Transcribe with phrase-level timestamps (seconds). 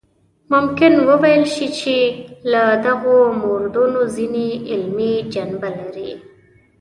[0.53, 1.95] ممکن وویل شي چې
[2.51, 6.11] له دغو موردونو ځینې علمي جنبه لري.